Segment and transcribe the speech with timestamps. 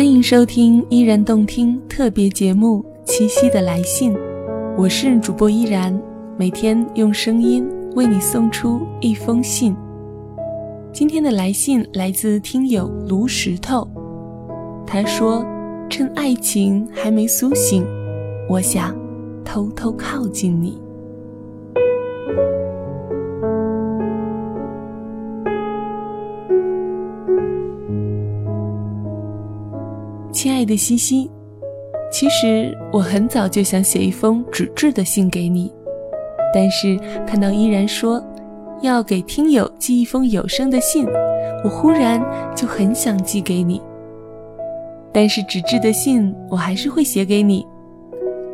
[0.00, 4.14] 欢迎收听依然动听特别节目《七夕的来信》，
[4.74, 5.94] 我是主播依然，
[6.38, 9.76] 每天用声音为你送出一封信。
[10.90, 13.86] 今天的来信来自听友卢石头，
[14.86, 15.44] 他说
[15.90, 17.84] ：“趁爱情还没苏醒，
[18.48, 18.96] 我想
[19.44, 20.80] 偷偷靠近你。”
[30.60, 31.30] 爱的西西，
[32.12, 35.72] 其实我很早就想写一封纸质的信给你，
[36.52, 38.22] 但是看到依然说
[38.82, 41.06] 要给听友寄一封有声的信，
[41.64, 42.22] 我忽然
[42.54, 43.80] 就很想寄给你。
[45.14, 47.66] 但是纸质的信我还是会写给你，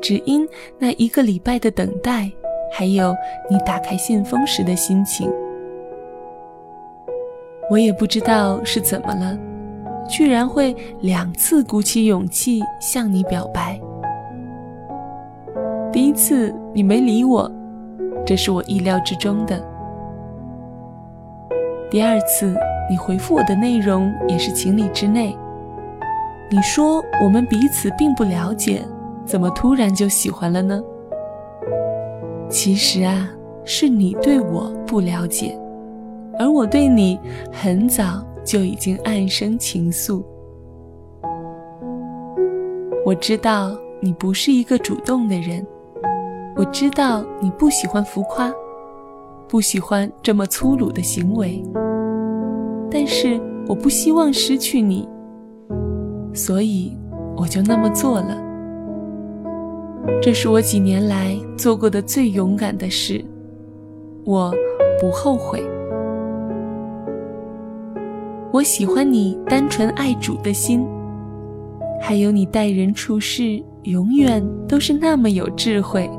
[0.00, 0.48] 只因
[0.78, 2.30] 那一个礼拜的等待，
[2.70, 3.12] 还有
[3.50, 5.28] 你打开信封时的心情，
[7.68, 9.36] 我也不知道是怎么了。
[10.08, 13.80] 居然会两次鼓起勇气向你表白。
[15.92, 17.50] 第一次你没理我，
[18.24, 19.58] 这是我意料之中的。
[21.90, 22.54] 第二次
[22.90, 25.36] 你回复我的内容也是情理之内。
[26.50, 28.82] 你说我们彼此并不了解，
[29.24, 30.82] 怎么突然就喜欢了呢？
[32.48, 33.28] 其实啊，
[33.64, 35.58] 是你对我不了解，
[36.38, 37.18] 而我对你
[37.50, 38.24] 很早。
[38.46, 40.22] 就已经暗生情愫。
[43.04, 45.66] 我知道你不是一个主动的人，
[46.56, 48.52] 我知道你不喜欢浮夸，
[49.48, 51.62] 不喜欢这么粗鲁的行为。
[52.90, 55.08] 但是我不希望失去你，
[56.32, 56.96] 所以
[57.36, 58.42] 我就那么做了。
[60.22, 63.24] 这是我几年来做过的最勇敢的事，
[64.24, 64.54] 我
[65.00, 65.62] 不后悔。
[68.56, 70.82] 我喜欢你单纯爱主的心，
[72.00, 76.10] 还有你待人处事永远都是那么有智慧。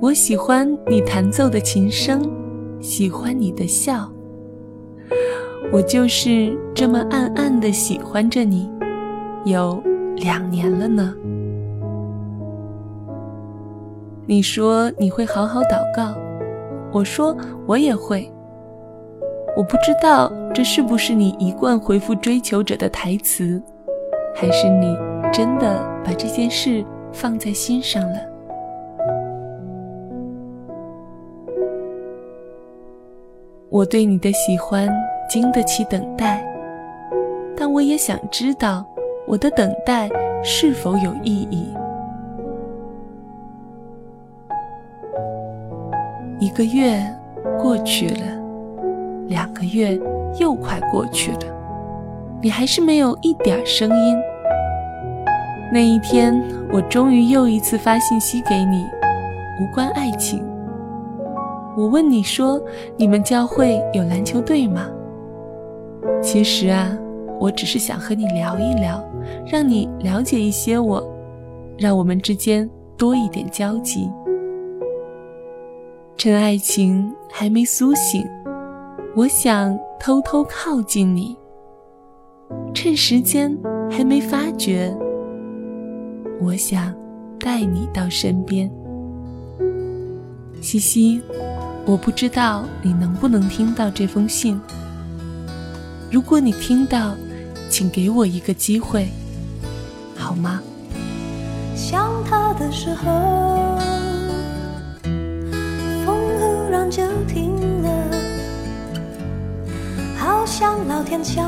[0.00, 2.22] 我喜欢你弹奏的琴声，
[2.80, 4.10] 喜欢你的笑。
[5.70, 8.70] 我就是这么暗暗的喜欢着你，
[9.44, 9.78] 有
[10.16, 11.14] 两年了呢。
[14.24, 16.16] 你说你会好好祷告，
[16.90, 17.36] 我说
[17.66, 18.26] 我也会。
[19.58, 23.60] 我不知道这是不是你一贯回复追求者的台词，
[24.32, 24.96] 还是你
[25.32, 28.20] 真的把这件事放在心上了。
[33.68, 34.88] 我对你的喜欢
[35.28, 36.40] 经得起等待，
[37.56, 38.86] 但我也想知道
[39.26, 40.08] 我的等待
[40.44, 41.66] 是否有意义。
[46.38, 47.04] 一个月
[47.60, 48.37] 过去了。
[49.28, 49.98] 两个月
[50.40, 51.38] 又快过去了，
[52.42, 54.16] 你还是没有一点声音。
[55.70, 58.82] 那一天，我终于又一次发信息给你，
[59.60, 60.42] 无关爱情。
[61.76, 62.60] 我问你说
[62.96, 64.88] ：“你们教会有篮球队吗？”
[66.22, 66.96] 其实啊，
[67.38, 69.04] 我只是想和你聊一聊，
[69.46, 71.06] 让你了解一些我，
[71.76, 74.10] 让我们之间多一点交集。
[76.16, 78.26] 趁爱情还没苏醒。
[79.18, 81.36] 我想偷偷靠近你，
[82.72, 83.52] 趁时间
[83.90, 84.96] 还没发觉。
[86.40, 86.94] 我想
[87.40, 88.70] 带你到身边，
[90.60, 91.20] 西西。
[91.84, 94.60] 我不知道你能不能听到这封信。
[96.12, 97.16] 如果你听到，
[97.68, 99.08] 请给我一个机会，
[100.14, 100.62] 好吗？
[101.74, 103.80] 想他的时候，
[111.08, 111.42] 天想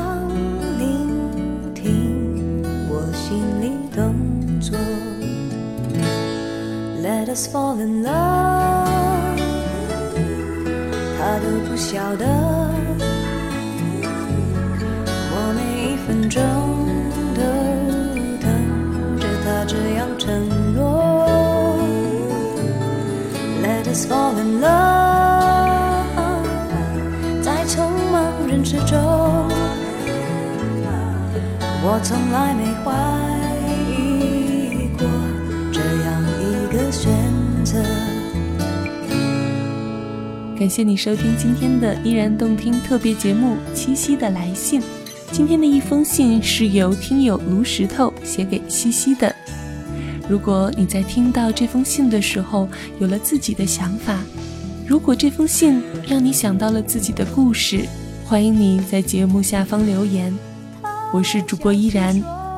[0.79, 4.75] 聆听我心里动作。
[6.99, 9.37] Let us fall in love，
[11.15, 12.25] 他都不晓得，
[15.29, 16.41] 我每一分钟
[17.35, 17.41] 都
[18.41, 18.49] 等
[19.19, 21.77] 着他这样承诺。
[23.61, 24.80] Let us fall in love。
[31.93, 32.93] 我从来没怀
[33.91, 35.05] 疑过
[35.73, 37.11] 这样一个选
[37.65, 37.83] 择。
[40.57, 44.79] 感谢你收听今天的依然动听特别节目《七夕的来信》。
[45.33, 49.35] 今天的一封信是由听友卢石头写给西西的。
[50.29, 52.69] 如果你在听到这封信的时候
[53.01, 54.17] 有了自己的想法，
[54.87, 57.85] 如果这封信让你想到了自己的故事。
[58.23, 60.33] 欢迎你在节目下方留言。
[61.13, 62.15] 我是主播依然，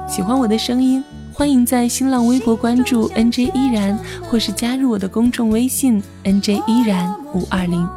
[0.07, 1.03] 喜欢我的声音，
[1.33, 7.89] 欢迎在新浪微博关注 NJ 依然，或是加入我的公众微信 NJ 依然五二零。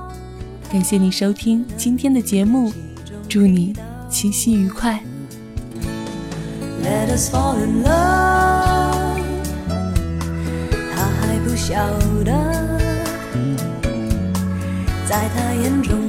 [0.73, 2.73] 感谢你收听今天的节目，
[3.29, 3.75] 祝你
[4.09, 4.99] 七夕愉快。
[6.83, 9.21] Let us fall in love，
[10.95, 11.75] 他还不晓
[12.25, 12.33] 得，
[15.07, 16.06] 在他眼中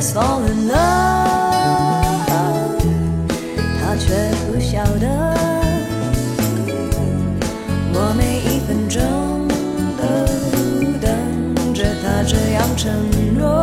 [0.00, 0.76] us fall in love，
[3.78, 4.14] 他却
[4.46, 5.06] 不晓得，
[7.92, 8.98] 我每一分钟
[9.98, 10.02] 都
[11.00, 12.90] 等着他这样承
[13.38, 13.62] 诺。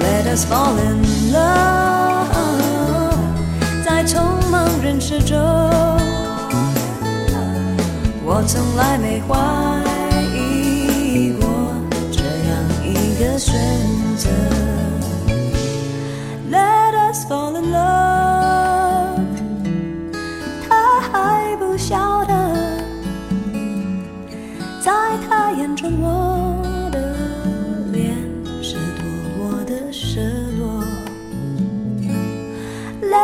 [0.00, 2.26] Let us fall in love，
[3.84, 4.20] 在匆
[4.50, 5.38] 忙人世中，
[8.24, 9.38] 我从来没怀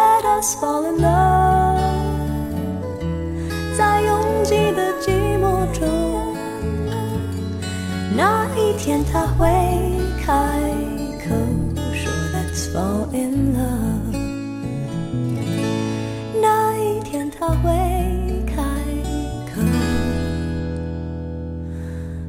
[0.04, 1.80] Let us fall in love，
[3.78, 6.36] 在拥挤的寂寞中，
[8.16, 9.48] 那一天他会
[10.24, 10.34] 开
[11.24, 11.34] 口
[11.94, 14.16] 说 Let's fall in love，
[16.42, 17.72] 那一天他会
[18.46, 18.62] 开
[19.56, 19.62] 口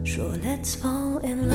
[0.04, 1.53] 说 Let's fall in love。